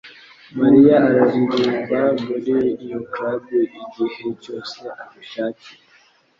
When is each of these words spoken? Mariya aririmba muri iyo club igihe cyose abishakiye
Mariya 0.59 0.95
aririmba 1.07 1.57
muri 2.27 2.55
iyo 2.83 2.99
club 3.11 3.41
igihe 4.01 4.27
cyose 4.43 4.79
abishakiye 5.03 5.81